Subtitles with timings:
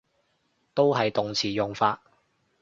[0.73, 2.01] 都係動詞用法